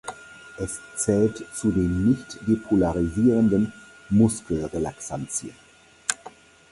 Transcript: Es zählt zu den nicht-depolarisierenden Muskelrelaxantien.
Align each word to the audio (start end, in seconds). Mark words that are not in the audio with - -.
Es 0.57 0.79
zählt 0.95 1.45
zu 1.55 1.69
den 1.71 2.09
nicht-depolarisierenden 2.09 3.71
Muskelrelaxantien. 4.09 5.53